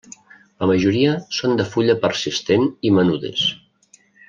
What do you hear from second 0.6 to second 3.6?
La majoria són de fulla persistent i menudes.